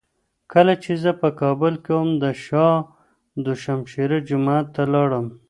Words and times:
کله 0.53 0.73
چي 0.83 0.93
زه 1.03 1.11
په 1.21 1.27
کابل 1.41 1.73
کي 1.83 1.91
وم، 1.95 2.09
د 2.23 2.25
شاه 2.45 2.77
دو 3.43 3.51
شمشېره 3.63 4.17
جومات 4.27 4.65
ته 4.75 4.83
لاړم. 4.93 5.25